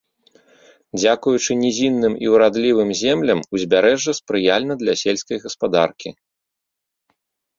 [0.99, 6.09] Дзякуючы нізінным і урадлівым землям, узбярэжжа спрыяльна для сельскай гаспадаркі.